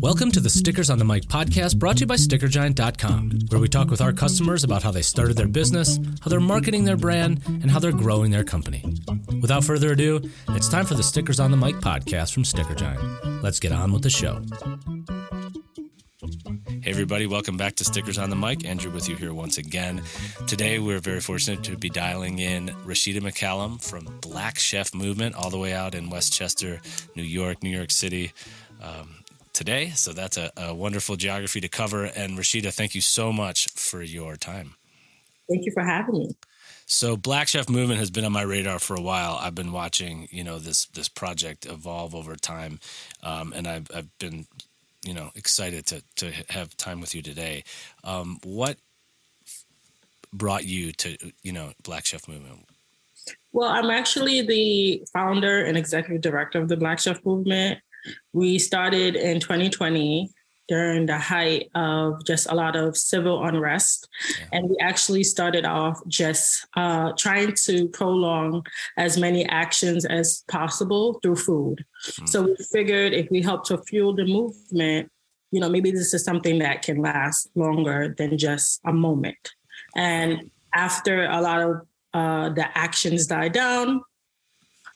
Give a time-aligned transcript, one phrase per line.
[0.00, 3.68] Welcome to the Stickers on the Mic podcast brought to you by StickerGiant.com, where we
[3.68, 7.42] talk with our customers about how they started their business, how they're marketing their brand,
[7.46, 8.82] and how they're growing their company.
[9.42, 13.02] Without further ado, it's time for the Stickers on the Mic podcast from Sticker Giant.
[13.42, 14.40] Let's get on with the show.
[16.82, 18.64] Hey, everybody, welcome back to Stickers on the Mic.
[18.64, 20.02] Andrew with you here once again.
[20.46, 25.50] Today, we're very fortunate to be dialing in Rashida McCallum from Black Chef Movement, all
[25.50, 26.80] the way out in Westchester,
[27.14, 28.32] New York, New York City.
[28.82, 29.16] Um,
[29.56, 29.88] today.
[29.90, 32.04] So that's a, a, wonderful geography to cover.
[32.04, 34.74] And Rashida, thank you so much for your time.
[35.48, 36.36] Thank you for having me.
[36.84, 39.38] So Black Chef Movement has been on my radar for a while.
[39.40, 42.78] I've been watching, you know, this this project evolve over time,
[43.24, 44.46] um, and I've, I've been
[45.04, 47.64] you know excited to to have time with you today.
[48.04, 48.76] Um, what
[50.32, 52.66] brought you to you know Black Chef Movement?
[53.52, 57.80] Well, I'm actually the founder and executive director of the Black Chef Movement.
[58.32, 60.30] We started in 2020
[60.68, 64.08] during the height of just a lot of civil unrest.
[64.38, 64.46] Yeah.
[64.52, 68.66] And we actually started off just uh, trying to prolong
[68.96, 71.84] as many actions as possible through food.
[72.04, 72.28] Mm.
[72.28, 75.10] So we figured if we help to fuel the movement,
[75.52, 79.52] you know, maybe this is something that can last longer than just a moment.
[79.94, 84.02] And after a lot of uh, the actions died down,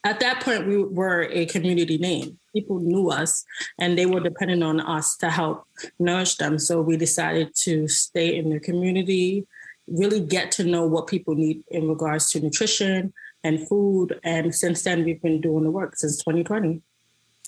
[0.04, 3.44] at that point, we were a community name people knew us
[3.78, 5.64] and they were depending on us to help
[5.98, 6.58] nourish them.
[6.58, 9.46] So we decided to stay in the community,
[9.86, 13.12] really get to know what people need in regards to nutrition
[13.44, 14.18] and food.
[14.24, 16.82] And since then, we've been doing the work since 2020.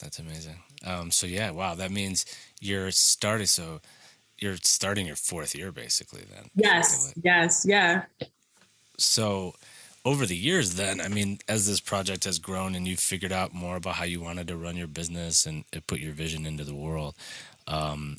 [0.01, 0.57] That's amazing.
[0.85, 2.25] Um, so yeah, wow, that means
[2.61, 3.47] you're starting.
[3.47, 3.81] So
[4.39, 6.23] you're starting your fourth year, basically.
[6.23, 8.05] Then yes, yes, yeah.
[8.99, 9.55] So
[10.05, 13.53] over the years then i mean as this project has grown and you've figured out
[13.55, 16.75] more about how you wanted to run your business and put your vision into the
[16.75, 17.15] world
[17.69, 18.19] um,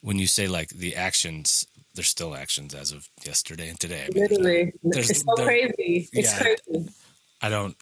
[0.00, 4.14] when you say like the actions there's still actions as of yesterday and today I
[4.14, 4.72] mean, literally.
[4.82, 6.08] there's, it's so crazy.
[6.12, 6.88] It's yeah, crazy.
[7.42, 7.76] I don't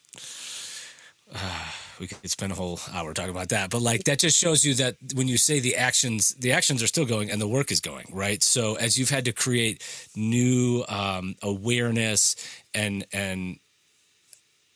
[1.35, 4.65] uh, we could spend a whole hour talking about that but like that just shows
[4.65, 7.71] you that when you say the actions the actions are still going and the work
[7.71, 9.83] is going right so as you've had to create
[10.17, 12.37] new um, awareness
[12.75, 13.59] and and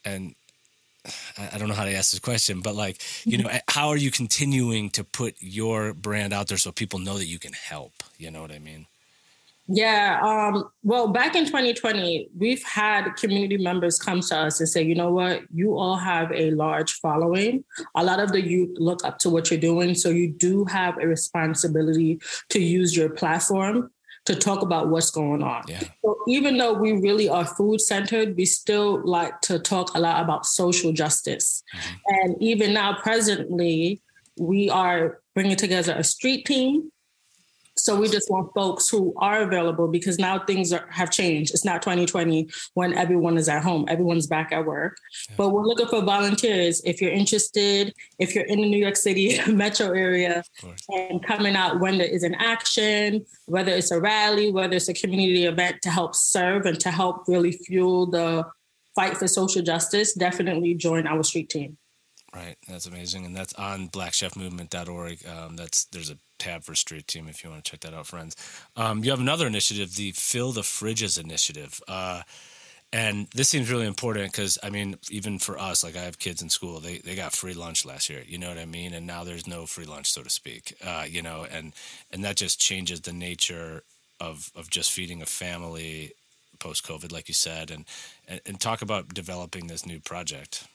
[0.04, 0.34] and
[1.36, 4.10] I don't know how to ask this question, but like, you know, how are you
[4.10, 7.92] continuing to put your brand out there so people know that you can help?
[8.18, 8.86] You know what I mean?
[9.74, 10.20] Yeah.
[10.22, 14.94] Um, well, back in 2020, we've had community members come to us and say, you
[14.94, 17.64] know what, you all have a large following.
[17.94, 19.94] A lot of the youth look up to what you're doing.
[19.94, 23.90] So you do have a responsibility to use your platform
[24.26, 25.62] to talk about what's going on.
[25.66, 25.82] Yeah.
[26.04, 30.22] So even though we really are food centered, we still like to talk a lot
[30.22, 31.64] about social justice.
[31.74, 31.94] Mm-hmm.
[32.08, 34.02] And even now, presently,
[34.38, 36.91] we are bringing together a street team
[37.82, 41.52] so we just want folks who are available because now things are, have changed.
[41.52, 44.96] It's not 2020 when everyone is at home, everyone's back at work.
[45.28, 45.34] Yeah.
[45.36, 46.80] But we're looking for volunteers.
[46.84, 50.44] If you're interested, if you're in the New York City metro area
[50.90, 54.94] and coming out when there is an action, whether it's a rally, whether it's a
[54.94, 58.46] community event to help serve and to help really fuel the
[58.94, 61.76] fight for social justice, definitely join our street team.
[62.34, 65.26] Right, that's amazing, and that's on BlackChefMovement.org.
[65.26, 68.06] Um, that's there's a tab for Street Team if you want to check that out,
[68.06, 68.36] friends.
[68.74, 71.78] Um, you have another initiative, the Fill the Fridges initiative.
[71.86, 72.22] Uh,
[72.90, 76.40] and this seems really important because I mean, even for us, like I have kids
[76.40, 78.22] in school, they they got free lunch last year.
[78.26, 78.94] You know what I mean?
[78.94, 80.74] And now there's no free lunch, so to speak.
[80.84, 81.72] Uh, you know, and
[82.10, 83.82] and that just changes the nature
[84.20, 86.12] of of just feeding a family
[86.58, 87.70] post COVID, like you said.
[87.70, 87.84] And,
[88.28, 90.66] and and talk about developing this new project.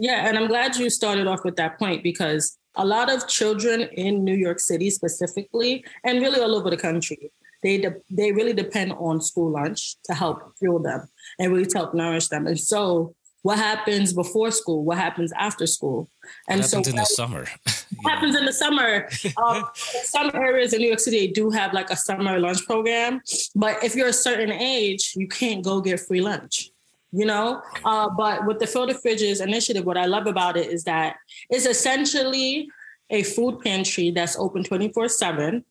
[0.00, 3.82] Yeah, and I'm glad you started off with that point because a lot of children
[3.82, 7.30] in New York City specifically, and really all over the country,
[7.62, 11.06] they de- they really depend on school lunch to help fuel them
[11.38, 12.46] and really to help nourish them.
[12.46, 14.84] And so, what happens before school?
[14.84, 16.08] What happens after school?
[16.48, 17.46] And what happens so, in the summer?
[17.96, 19.06] what happens in the summer?
[19.44, 23.20] Um, some areas in New York City do have like a summer lunch program,
[23.54, 26.70] but if you're a certain age, you can't go get free lunch
[27.12, 27.62] you know?
[27.84, 31.16] Uh, but with the fill the fridges initiative what i love about it is that
[31.48, 32.68] it's essentially
[33.10, 35.64] a food pantry that's open 24 7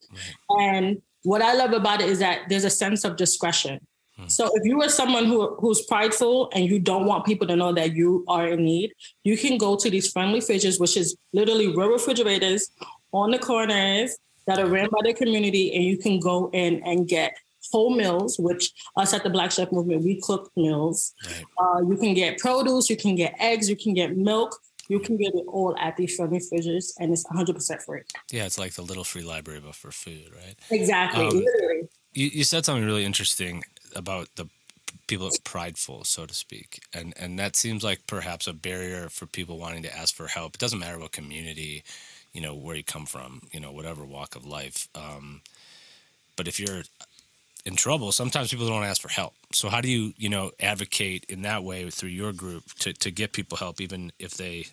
[0.50, 3.80] and what i love about it is that there's a sense of discretion.
[4.16, 4.28] Hmm.
[4.28, 7.72] so if you are someone who, who's prideful and you don't want people to know
[7.72, 8.92] that you are in need
[9.24, 12.70] you can go to these friendly fridges which is literally real refrigerators
[13.12, 14.16] on the corners
[14.46, 17.36] that are ran by the community and you can go in and get
[17.70, 21.14] whole meals, which us at the Black Chef Movement, we cook meals.
[21.26, 21.44] Right.
[21.58, 24.58] Uh, you can get produce, you can get eggs, you can get milk.
[24.88, 28.00] You can get it all at these friendly fridges, and it's 100% free.
[28.32, 30.56] Yeah, it's like the little free library, but for food, right?
[30.68, 31.88] Exactly, um, literally.
[32.12, 33.62] You, you said something really interesting
[33.94, 34.48] about the
[35.06, 39.58] people prideful, so to speak, and and that seems like perhaps a barrier for people
[39.58, 40.54] wanting to ask for help.
[40.54, 41.84] It doesn't matter what community,
[42.32, 44.88] you know, where you come from, you know, whatever walk of life.
[44.96, 45.42] Um,
[46.36, 46.82] but if you're
[47.66, 49.34] in trouble, sometimes people don't ask for help.
[49.52, 53.10] So how do you, you know, advocate in that way through your group to, to
[53.10, 54.66] get people help, even if they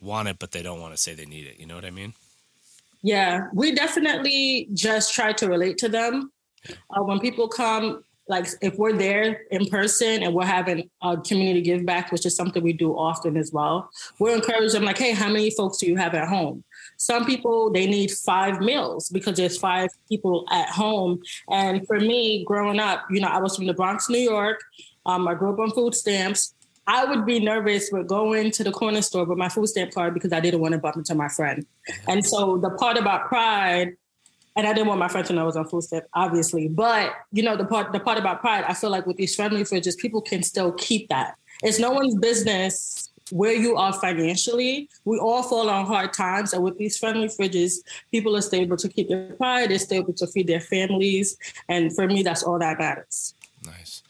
[0.00, 1.58] want it, but they don't want to say they need it.
[1.58, 2.14] You know what I mean?
[3.02, 6.32] Yeah, we definitely just try to relate to them.
[6.90, 11.62] Uh, when people come, like if we're there in person and we're having a community
[11.62, 15.12] give back, which is something we do often as well, we're encouraging them like, hey,
[15.12, 16.64] how many folks do you have at home?
[16.98, 21.20] Some people they need five meals because there's five people at home.
[21.50, 24.60] And for me, growing up, you know, I was from the Bronx, New York.
[25.06, 26.54] Um, I grew up on food stamps.
[26.88, 30.14] I would be nervous with going to the corner store with my food stamp card
[30.14, 31.64] because I didn't want to bump into my friend.
[32.08, 33.94] And so the part about pride,
[34.56, 36.66] and I didn't want my friend to know I was on food stamp, obviously.
[36.66, 39.62] But you know, the part the part about pride, I feel like with these friendly
[39.62, 41.36] fridges, people can still keep that.
[41.62, 44.88] It's no one's business where you are financially.
[45.04, 46.52] We all fall on hard times.
[46.52, 47.78] And with these friendly fridges,
[48.10, 51.36] people are stable to keep their pride, they're stable to feed their families.
[51.68, 53.34] And for me, that's all that matters.
[53.64, 54.02] Nice.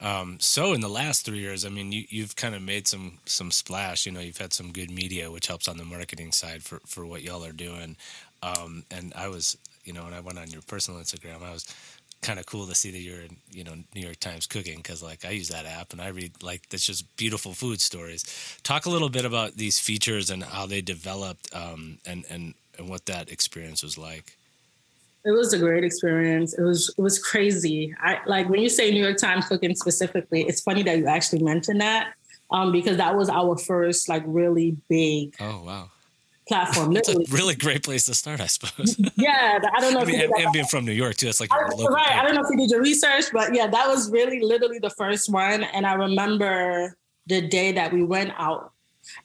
[0.00, 3.18] Um, so in the last three years, I mean, you, have kind of made some
[3.24, 4.06] some splash.
[4.06, 7.04] You know, you've had some good media, which helps on the marketing side for for
[7.04, 7.96] what y'all are doing.
[8.42, 11.66] Um, and I was, you know, when I went on your personal Instagram, I was
[12.20, 15.02] kind of cool to see that you're in, you know, New York Times cooking because
[15.02, 18.24] like I use that app and I read like that's just beautiful food stories.
[18.62, 22.88] Talk a little bit about these features and how they developed, um, and and and
[22.88, 24.36] what that experience was like.
[25.24, 26.54] It was a great experience.
[26.54, 27.94] It was it was crazy.
[28.00, 30.42] I like when you say New York Times cooking specifically.
[30.42, 32.14] It's funny that you actually mentioned that
[32.50, 35.36] um, because that was our first like really big.
[35.40, 35.90] Oh wow
[36.48, 36.96] platform.
[36.96, 38.98] It's a really great place to start, I suppose.
[39.16, 40.00] yeah, I don't know.
[40.00, 41.70] I mean, and, and, being from New York too, it's like right.
[41.70, 41.96] Paper.
[41.96, 44.90] I don't know if you did your research, but yeah, that was really literally the
[44.90, 45.62] first one.
[45.62, 46.96] And I remember
[47.26, 48.72] the day that we went out,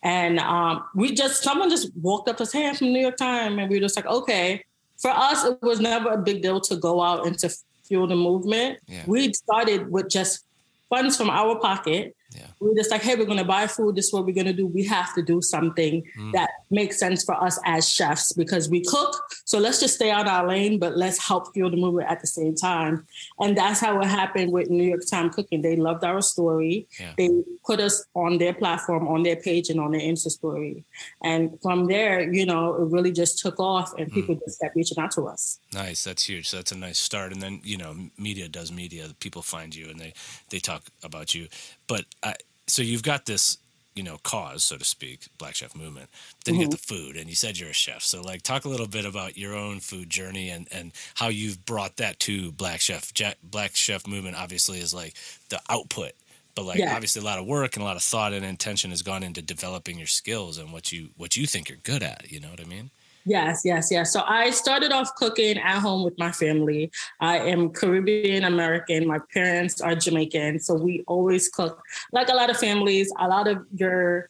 [0.03, 3.17] and um, we just someone just walked up to us, "Hey, I'm from New York
[3.17, 4.63] Times," and we were just like, "Okay."
[4.99, 7.49] For us, it was never a big deal to go out and to
[7.83, 8.79] fuel the movement.
[8.87, 9.03] Yeah.
[9.05, 10.45] We started with just
[10.89, 12.47] funds from our pocket yeah.
[12.59, 13.95] We're just like, hey, we're going to buy food.
[13.95, 14.67] This is what we're going to do.
[14.67, 16.31] We have to do something mm.
[16.33, 19.15] that makes sense for us as chefs because we cook.
[19.45, 22.27] So let's just stay on our lane, but let's help fuel the movement at the
[22.27, 23.05] same time.
[23.39, 25.61] And that's how it happened with New York Times Cooking.
[25.61, 26.87] They loved our story.
[26.99, 27.13] Yeah.
[27.17, 27.29] They
[27.65, 30.83] put us on their platform, on their page, and on their Insta story.
[31.23, 34.13] And from there, you know, it really just took off, and mm.
[34.13, 35.59] people just kept reaching out to us.
[35.73, 36.03] Nice.
[36.03, 36.49] That's huge.
[36.49, 37.31] So that's a nice start.
[37.33, 39.07] And then you know, media does media.
[39.19, 40.13] People find you and they
[40.49, 41.47] they talk about you.
[41.87, 42.35] But I,
[42.67, 43.57] so you've got this
[43.95, 46.09] you know cause so to speak black chef movement
[46.45, 46.61] then mm-hmm.
[46.61, 46.95] you get mm-hmm.
[46.95, 49.37] the food and you said you're a chef so like talk a little bit about
[49.37, 53.11] your own food journey and and how you've brought that to black chef
[53.43, 55.13] black chef movement obviously is like
[55.49, 56.13] the output
[56.55, 56.93] but like yeah.
[56.93, 59.41] obviously a lot of work and a lot of thought and intention has gone into
[59.41, 62.61] developing your skills and what you what you think you're good at you know what
[62.61, 62.89] i mean
[63.25, 64.11] Yes, yes, yes.
[64.11, 66.91] So I started off cooking at home with my family.
[67.21, 69.07] I am Caribbean American.
[69.07, 70.59] My parents are Jamaican.
[70.59, 71.81] So we always cook.
[72.11, 74.27] Like a lot of families, a lot of your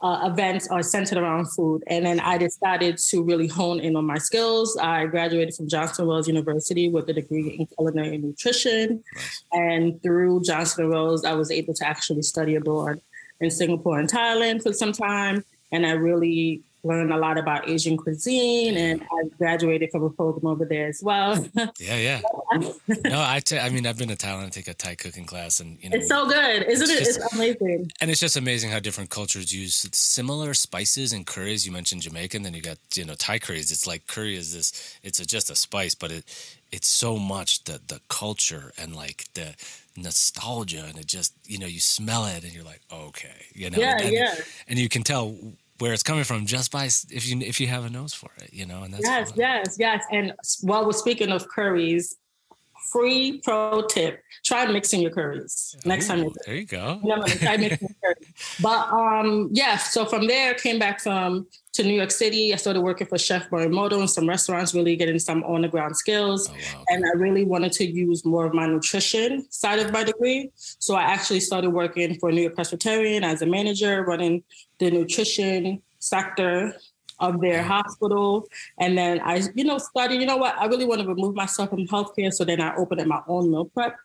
[0.00, 1.82] uh, events are centered around food.
[1.88, 4.76] And then I decided to really hone in on my skills.
[4.80, 9.02] I graduated from Johnson Wales University with a degree in culinary nutrition.
[9.52, 13.00] And through Johnson Wales, I was able to actually study abroad
[13.40, 15.44] in Singapore and Thailand for some time.
[15.72, 20.46] And I really learned a lot about Asian cuisine, and I graduated from a program
[20.46, 21.44] over there as well.
[21.78, 22.20] yeah, yeah.
[23.04, 25.60] no, I, t- I mean, I've been to Thailand to take a Thai cooking class,
[25.60, 27.04] and you know, it's so good, isn't it's it?
[27.04, 27.90] Just, it's amazing.
[28.00, 31.66] And it's just amazing how different cultures use similar spices and curries.
[31.66, 33.70] You mentioned Jamaican, then you got you know Thai curries.
[33.70, 34.98] It's like curry is this.
[35.02, 39.26] It's a, just a spice, but it it's so much the the culture and like
[39.34, 39.54] the
[39.96, 43.78] nostalgia, and it just you know you smell it, and you're like, okay, you know,
[43.78, 44.34] yeah, and, yeah,
[44.68, 45.36] and you can tell
[45.78, 48.52] where it's coming from just by if you if you have a nose for it,
[48.52, 48.82] you know.
[48.82, 50.04] And that's yes, yes, yes.
[50.10, 50.32] And
[50.62, 52.16] while we're speaking of curries,
[52.92, 56.18] free pro tip: try mixing your curries next Ooh, time.
[56.24, 57.00] You there you go.
[57.26, 58.58] try mixing curries.
[58.62, 59.76] But um, yeah.
[59.76, 62.52] So from there, came back from to New York City.
[62.52, 65.96] I started working for Chef Morimoto in some restaurants, really getting some on the ground
[65.96, 66.48] skills.
[66.48, 66.84] Oh, wow.
[66.88, 70.50] And I really wanted to use more of my nutrition side of my degree.
[70.56, 74.42] So I actually started working for New York Presbyterian as a manager, running
[74.78, 76.74] the nutrition sector
[77.20, 78.46] of their hospital.
[78.78, 81.70] And then I, you know, started, you know what, I really want to remove myself
[81.70, 82.32] from healthcare.
[82.32, 83.96] So then I opened up my own meal prep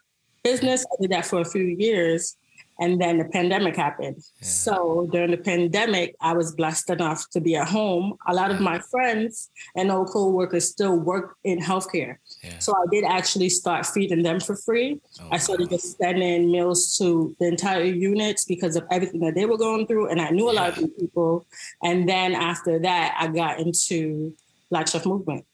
[0.43, 0.86] business.
[0.91, 2.38] I did that for a few years.
[2.80, 4.18] And then the pandemic happened.
[4.18, 4.48] Yeah.
[4.48, 8.18] So during the pandemic, I was blessed enough to be at home.
[8.27, 12.18] A lot of my friends and old co-workers still work in healthcare.
[12.44, 12.58] Yeah.
[12.60, 15.00] So I did actually start feeding them for free.
[15.22, 15.77] Oh, I started wow.
[15.77, 20.10] just sending meals to the entire units because of everything that they were going through.
[20.10, 21.46] And I knew a lot of people.
[21.84, 24.34] And then after that, I got into
[24.70, 25.46] Black Chef Movement.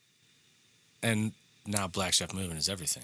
[1.03, 1.33] And
[1.67, 3.03] now Black Chef Movement is everything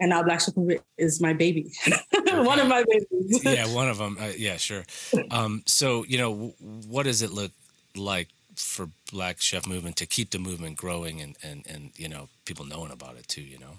[0.00, 1.72] and now Black Chef Movement is my baby,
[2.44, 3.44] one of my babies.
[3.44, 4.16] yeah, one of them.
[4.20, 4.84] Uh, yeah, sure.
[5.30, 6.54] Um, so you know,
[6.88, 7.52] what does it look
[7.94, 12.28] like for Black Chef Movement to keep the movement growing and and and you know
[12.44, 13.42] people knowing about it too?
[13.42, 13.72] You know.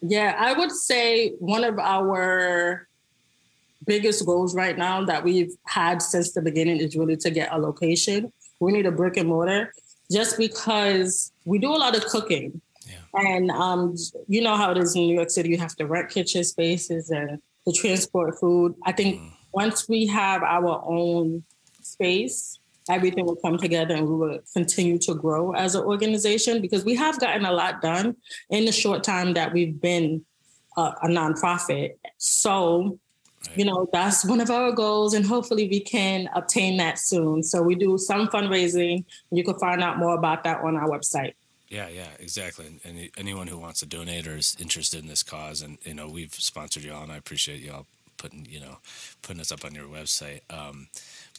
[0.00, 2.86] Yeah, I would say one of our
[3.86, 7.58] biggest goals right now that we've had since the beginning is really to get a
[7.58, 8.32] location.
[8.60, 9.72] We need a brick and mortar
[10.10, 12.60] just because we do a lot of cooking
[13.16, 13.96] and um,
[14.28, 17.10] you know how it is in New York City, you have to rent kitchen spaces
[17.10, 18.74] and to transport food.
[18.84, 19.32] I think mm.
[19.52, 21.44] once we have our own
[21.82, 22.58] space,
[22.88, 26.94] everything will come together and we will continue to grow as an organization because we
[26.94, 28.16] have gotten a lot done
[28.50, 30.24] in the short time that we've been
[30.76, 31.94] a, a nonprofit.
[32.18, 32.98] So,
[33.54, 37.42] you know, that's one of our goals, and hopefully we can obtain that soon.
[37.42, 39.04] So, we do some fundraising.
[39.30, 41.34] You can find out more about that on our website.
[41.68, 42.66] Yeah, yeah, exactly.
[42.84, 46.08] And anyone who wants to donate or is interested in this cause, and you know,
[46.08, 48.78] we've sponsored y'all, and I appreciate y'all putting you know
[49.22, 50.40] putting us up on your website.
[50.50, 50.88] Um,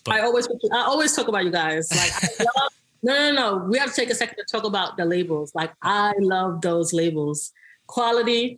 [0.03, 1.89] but I always I always talk about you guys.
[1.91, 2.71] Like, love,
[3.03, 3.65] no, no, no.
[3.69, 5.53] We have to take a second to talk about the labels.
[5.55, 7.53] Like, I love those labels.
[7.87, 8.57] Quality,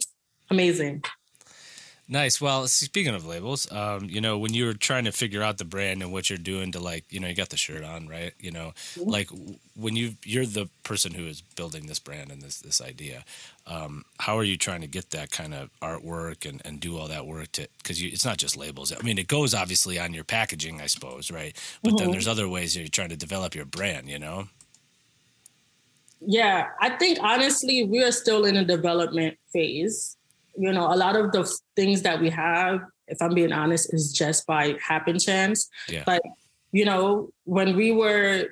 [0.50, 1.04] amazing.
[2.12, 2.42] Nice.
[2.42, 5.64] Well, speaking of labels, um, you know, when you were trying to figure out the
[5.64, 8.34] brand and what you're doing to like, you know, you got the shirt on, right?
[8.40, 9.08] You know, mm-hmm.
[9.08, 9.30] like
[9.76, 13.24] when you you're the person who is building this brand and this this idea.
[13.68, 17.08] Um, how are you trying to get that kind of artwork and, and do all
[17.08, 18.92] that work to because it's not just labels.
[18.92, 21.56] I mean, it goes obviously on your packaging, I suppose, right?
[21.84, 21.98] But mm-hmm.
[21.98, 24.10] then there's other ways you're trying to develop your brand.
[24.10, 24.48] You know.
[26.22, 30.18] Yeah, I think honestly, we are still in a development phase
[30.58, 34.12] you know, a lot of the things that we have, if I'm being honest, is
[34.12, 35.70] just by happen chance.
[35.88, 36.04] Yeah.
[36.06, 36.22] But,
[36.72, 38.48] you know, when we were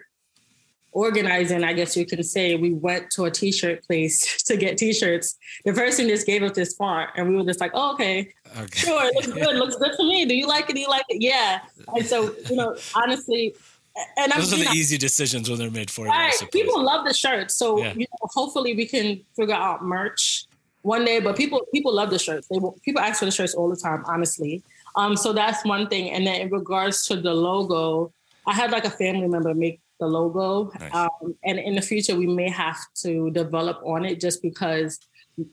[0.92, 5.38] organizing, I guess you can say, we went to a t-shirt place to get t-shirts.
[5.66, 8.80] The person just gave us this font and we were just like, oh, okay, okay.
[8.80, 10.26] sure, it looks good, looks good to me.
[10.26, 10.74] Do you like it?
[10.74, 11.22] Do you like it?
[11.22, 11.60] Yeah.
[11.96, 13.56] And so, you know, honestly,
[14.18, 16.34] and those I'm, are the know, easy decisions when they're made for right.
[16.42, 16.48] you.
[16.48, 17.94] People love the shirt, so yeah.
[17.94, 20.46] you know, hopefully we can figure out merch
[20.88, 22.48] one day, but people people love the shirts.
[22.48, 24.64] They people ask for the shirts all the time, honestly.
[24.96, 26.12] Um, so that's one thing.
[26.12, 28.14] And then in regards to the logo,
[28.46, 30.94] I had like a family member make the logo, nice.
[30.94, 35.00] um, and in the future we may have to develop on it just because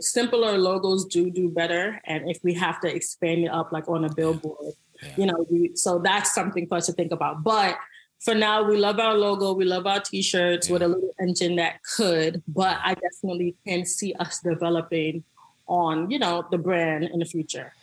[0.01, 2.01] simpler logos do do better.
[2.05, 5.15] And if we have to expand it up, like on a billboard, yeah.
[5.17, 7.43] you know, we, so that's something for us to think about.
[7.43, 7.77] But
[8.25, 9.53] for now, we love our logo.
[9.53, 10.73] We love our t-shirts yeah.
[10.73, 15.25] with a little engine that could, but I definitely can see us developing
[15.67, 17.75] on, you know, the brand in the future.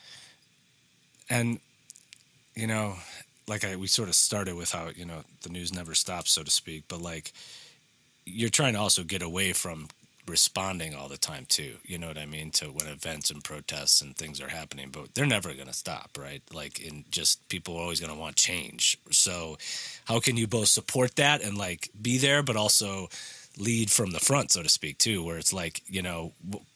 [1.29, 1.59] And,
[2.55, 2.95] you know,
[3.47, 6.41] like I, we sort of started with how, you know, the news never stops, so
[6.41, 7.33] to speak, but like
[8.25, 9.89] you're trying to also get away from
[10.31, 14.01] responding all the time too you know what i mean to when events and protests
[14.01, 16.41] and things are happening but they're never going to stop right?
[16.53, 18.97] Like in just people are always going to want change.
[19.11, 19.57] So
[20.05, 23.09] how can you both support that and like be there but also
[23.57, 26.31] lead from the front so to speak too where it's like you know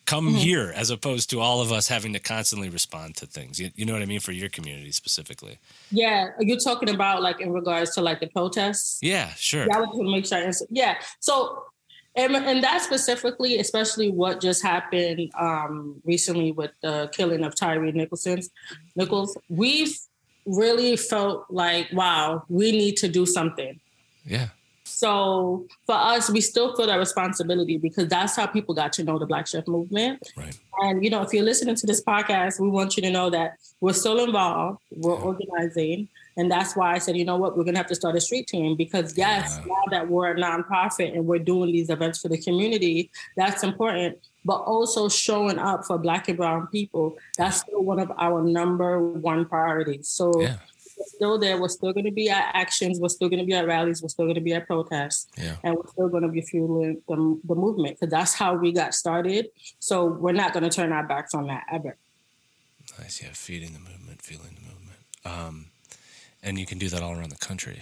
[0.05, 0.35] come mm-hmm.
[0.35, 3.57] here as opposed to all of us having to constantly respond to things.
[3.61, 5.59] You, you know what i mean for your community specifically.
[5.91, 8.99] Yeah are you talking about like in regards to like the protests?
[9.01, 9.65] Yeah sure.
[9.67, 11.63] Yeah i want to make sure yeah so
[12.15, 17.91] and, and that specifically, especially what just happened um, recently with the killing of Tyree
[17.91, 18.41] Nicholson,
[18.95, 19.97] Nichols, we've
[20.45, 23.79] really felt like, wow, we need to do something.
[24.25, 24.49] Yeah.
[24.83, 29.19] So for us, we still feel that responsibility because that's how people got to know
[29.19, 30.31] the Black Chef movement.
[30.37, 30.57] Right.
[30.79, 33.57] And you know, if you're listening to this podcast, we want you to know that
[33.81, 34.79] we're still involved.
[34.91, 35.21] We're yeah.
[35.21, 36.07] organizing.
[36.37, 38.21] And that's why I said, you know what, we're going to have to start a
[38.21, 39.67] street team because, yes, yeah.
[39.67, 44.17] now that we're a nonprofit and we're doing these events for the community, that's important.
[44.43, 49.01] But also showing up for Black and Brown people, that's still one of our number
[49.01, 50.09] one priorities.
[50.09, 50.57] So, yeah.
[51.15, 51.59] still there.
[51.59, 52.99] We're still going to be at actions.
[52.99, 54.03] We're still going to be at rallies.
[54.03, 55.27] We're still going to be at protests.
[55.37, 55.55] Yeah.
[55.63, 58.93] And we're still going to be fueling the, the movement because that's how we got
[58.93, 59.47] started.
[59.79, 61.95] So, we're not going to turn our backs on that ever.
[62.99, 63.23] Nice.
[63.23, 63.29] Yeah.
[63.31, 64.99] Feeding the movement, feeling the movement.
[65.25, 65.71] Um,
[66.45, 67.81] and you can do that all around the country.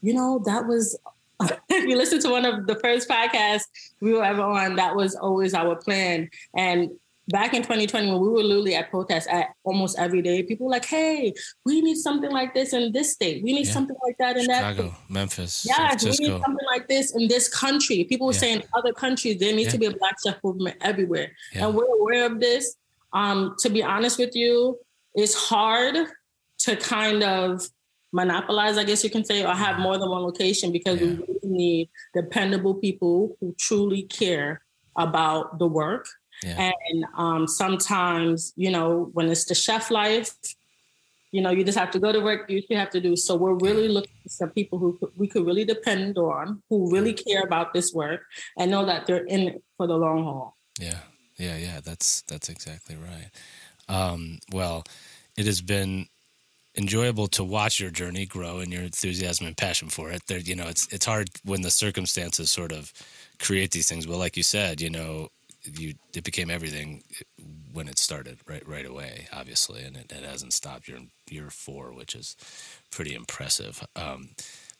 [0.00, 0.98] You know, that was
[1.68, 3.64] if you listen to one of the first podcasts
[4.00, 6.30] we were ever on, that was always our plan.
[6.56, 6.90] And
[7.28, 10.72] back in 2020 when we were literally at protests at almost every day, people were
[10.72, 11.34] like, "Hey,
[11.64, 13.42] we need something like this in this state.
[13.42, 13.72] We need yeah.
[13.72, 17.28] something like that in Chicago, that." Chicago, Memphis, yeah, we need something like this in
[17.28, 18.04] this country.
[18.04, 18.38] People were yeah.
[18.38, 19.72] saying other countries there needs yeah.
[19.72, 22.76] to be a Black chef movement everywhere, and we're aware of this.
[23.12, 24.78] Um, to be honest with you,
[25.14, 26.08] it's hard
[26.62, 27.68] to kind of
[28.12, 31.38] monopolize, I guess you can say, or have more than one location because we really
[31.42, 34.62] need dependable people who truly care
[34.96, 36.06] about the work
[36.42, 36.72] yeah.
[36.90, 40.34] And um, sometimes, you know, when it's the chef life,
[41.30, 43.16] you know, you just have to go to work, you have to do.
[43.16, 47.14] So we're really looking for some people who we could really depend on, who really
[47.14, 48.22] care about this work
[48.58, 50.56] and know that they're in it for the long haul.
[50.78, 50.98] Yeah.
[51.38, 51.56] Yeah.
[51.56, 51.80] Yeah.
[51.82, 53.30] That's, that's exactly right.
[53.88, 54.84] Um, well,
[55.38, 56.06] it has been
[56.76, 60.26] enjoyable to watch your journey grow and your enthusiasm and passion for it.
[60.26, 62.92] There, you know, it's it's hard when the circumstances sort of
[63.38, 64.06] create these things.
[64.06, 65.28] But like you said, you know,
[65.64, 67.02] you it became everything
[67.72, 71.50] when it started right right away obviously and it, it hasn't stopped you're in year
[71.50, 72.36] four which is
[72.90, 74.30] pretty impressive um,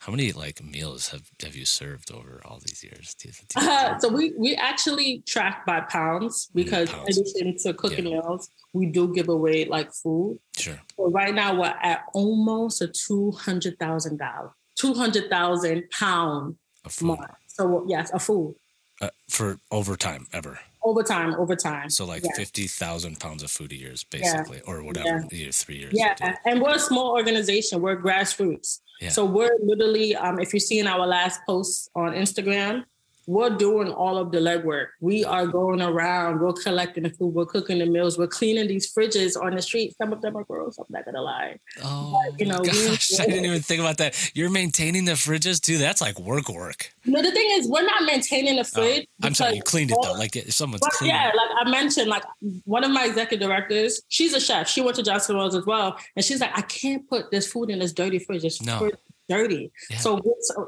[0.04, 3.60] how many like meals have, have you served over all these years do you, do
[3.60, 7.16] you uh, so we we actually track by pounds because pounds.
[7.16, 8.20] in addition to cooking yeah.
[8.20, 10.38] meals we do give away like food.
[10.56, 10.80] Sure.
[10.96, 16.56] So right now we're at almost a $200000 $200000 pound
[17.02, 17.36] mark.
[17.46, 18.56] So yes a food.
[19.00, 21.90] Uh, for overtime ever overtime, overtime.
[21.90, 22.30] So like yeah.
[22.36, 24.72] fifty thousand pounds of food a year is basically, yeah.
[24.72, 25.50] or whatever, yeah.
[25.52, 25.92] three years.
[25.94, 27.80] Yeah, and we're a small organization.
[27.80, 28.80] We're grassroots.
[29.10, 32.84] So we're literally, um, if you see in our last post on Instagram,
[33.26, 34.88] we're doing all of the legwork.
[35.00, 38.92] We are going around, we're collecting the food, we're cooking the meals, we're cleaning these
[38.92, 39.94] fridges on the street.
[39.96, 41.58] Some of them are gross, I'm not gonna lie.
[41.84, 44.32] Oh, but, you know, gosh, we, I didn't even think about that.
[44.34, 45.78] You're maintaining the fridges too.
[45.78, 46.92] That's like work work.
[47.04, 49.06] No, the thing is, we're not maintaining the oh, fridge.
[49.22, 50.12] Oh, I'm sorry, you cleaned it though.
[50.12, 51.16] Like someone's cleaning.
[51.16, 52.24] Yeah, like I mentioned, like
[52.64, 54.68] one of my executive directors, she's a chef.
[54.68, 57.70] She went to Johnson Wales as well, and she's like, I can't put this food
[57.70, 58.42] in this dirty fridge.
[58.42, 58.78] This no.
[58.78, 58.96] fridge
[59.28, 59.72] dirty.
[59.90, 59.98] Yeah.
[59.98, 60.20] So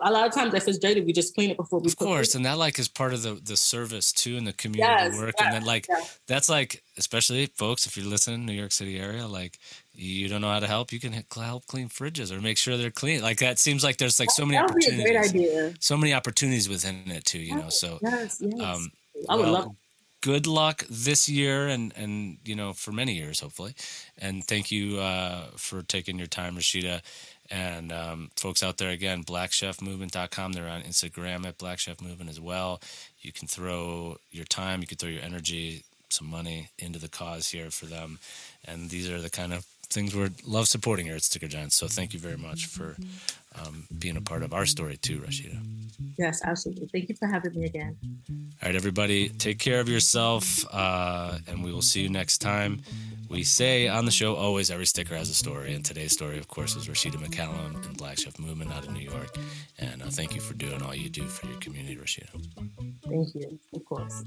[0.03, 1.87] a lot of times if it's dirty, we just clean it before we.
[1.87, 2.37] Of course, it.
[2.37, 5.35] and that like is part of the the service too, and the community yes, work,
[5.39, 6.19] yes, and then like yes.
[6.27, 9.59] that's like especially folks if you're listening, New York City area, like
[9.93, 12.91] you don't know how to help, you can help clean fridges or make sure they're
[12.91, 13.23] clean.
[13.23, 15.77] Like that seems like there's like so many opportunities.
[15.81, 17.69] So many opportunities within it too, you know.
[17.69, 18.61] So yes, yes.
[18.61, 18.91] Um,
[19.29, 19.77] I would well, love
[20.25, 23.75] good luck this year and and you know for many years hopefully
[24.17, 27.03] and thank you uh, for taking your time rashida
[27.51, 30.53] and um, folks out there, again, blackchefmovement.com.
[30.53, 32.81] They're on Instagram at Black Chef Movement as well.
[33.21, 37.49] You can throw your time, you can throw your energy, some money into the cause
[37.49, 38.19] here for them.
[38.65, 41.77] And these are the kind of things we love supporting here at Sticker Giants.
[41.77, 42.97] So thank you very much for
[43.61, 45.59] um, being a part of our story too, Rashida.
[46.19, 46.89] Yes, absolutely.
[46.89, 47.97] Thank you for having me again.
[48.29, 52.83] All right, everybody, take care of yourself, uh, and we will see you next time.
[53.29, 56.49] We say on the show always every sticker has a story, and today's story, of
[56.49, 59.37] course, is Rashida McCallum and Black Chef Movement out of New York.
[59.79, 62.29] And uh, thank you for doing all you do for your community, Rashida.
[63.09, 64.25] Thank you, of course.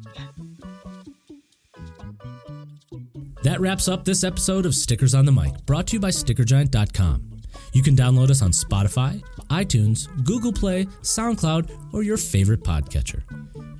[3.58, 7.42] That wraps up this episode of Stickers on the Mic, brought to you by StickerGiant.com.
[7.74, 13.24] You can download us on Spotify, iTunes, Google Play, SoundCloud, or your favorite podcatcher.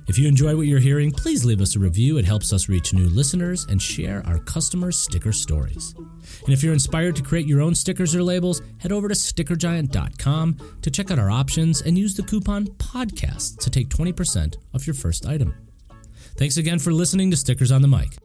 [0.08, 2.18] If you enjoy what you're hearing, please leave us a review.
[2.18, 5.94] It helps us reach new listeners and share our customers' sticker stories.
[5.96, 10.56] And if you're inspired to create your own stickers or labels, head over to stickergiant.com
[10.82, 14.94] to check out our options and use the coupon PODCAST to take 20% off your
[14.94, 15.54] first item.
[16.36, 18.18] Thanks again for listening to Stickers on the Mic.